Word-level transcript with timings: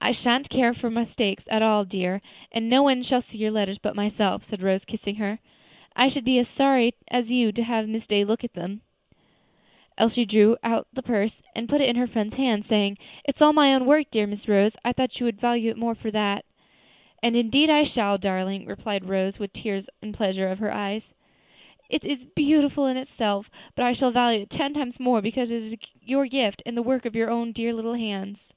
"I 0.00 0.12
sha'n't 0.12 0.50
care 0.50 0.74
for 0.74 0.90
mistakes 0.90 1.44
at 1.48 1.62
all, 1.62 1.86
dear, 1.86 2.20
and 2.52 2.68
no 2.68 2.82
one 2.82 3.02
shall 3.02 3.22
see 3.22 3.38
your 3.38 3.50
letters 3.50 3.78
but 3.78 3.96
myself," 3.96 4.44
said 4.44 4.60
Rose, 4.60 4.84
kissing 4.84 5.14
her. 5.14 5.38
"I 5.96 6.08
should 6.08 6.24
be 6.26 6.38
as 6.38 6.46
sorry 6.46 6.92
as 7.08 7.32
you 7.32 7.52
to 7.52 7.62
have 7.64 7.88
Miss 7.88 8.06
Day 8.06 8.22
look 8.22 8.44
at 8.44 8.52
them." 8.52 8.82
Elsie 9.96 10.26
drew 10.26 10.58
out 10.62 10.88
the 10.92 11.02
purse 11.02 11.40
and 11.54 11.70
put 11.70 11.80
it 11.80 11.88
in 11.88 11.96
her 11.96 12.06
friend's 12.06 12.34
hand, 12.34 12.66
saying: 12.66 12.98
"It 13.24 13.36
is 13.36 13.40
all 13.40 13.54
my 13.54 13.72
own 13.72 13.86
work, 13.86 14.10
dear 14.10 14.26
Miss 14.26 14.46
Rose; 14.46 14.76
I 14.84 14.92
thought 14.92 15.18
you 15.20 15.24
would 15.24 15.40
value 15.40 15.70
it 15.70 15.78
more 15.78 15.94
for 15.94 16.10
that." 16.10 16.44
"And 17.22 17.34
indeed 17.34 17.70
I 17.70 17.82
shall, 17.84 18.18
darling," 18.18 18.66
replied 18.66 19.08
Rose, 19.08 19.38
with 19.38 19.54
tears 19.54 19.88
of 20.02 20.12
pleasure 20.12 20.48
in 20.48 20.58
her 20.58 20.70
eyes. 20.74 21.14
"It 21.88 22.04
is 22.04 22.26
beautiful 22.26 22.84
in 22.86 22.98
itself, 22.98 23.50
but 23.74 23.86
I 23.86 23.94
shall 23.94 24.10
value 24.10 24.42
it 24.42 24.50
ten 24.50 24.74
times 24.74 25.00
more 25.00 25.22
because 25.22 25.50
it 25.50 25.62
is 25.62 25.74
your 26.02 26.26
gift, 26.26 26.62
and 26.66 26.76
the 26.76 26.82
work 26.82 27.06
of 27.06 27.16
your 27.16 27.30
own 27.30 27.52
dear 27.52 27.72
little 27.72 27.94
hands." 27.94 28.52